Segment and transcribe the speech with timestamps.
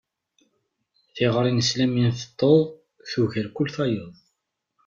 [1.15, 2.57] Tiɣri nesla mi nteṭṭeḍ,
[3.09, 4.13] tugar kul tayeḍ.